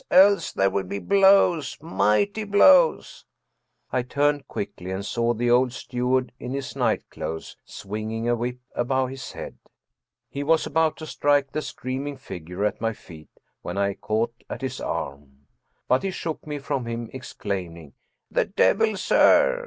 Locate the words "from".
16.57-16.87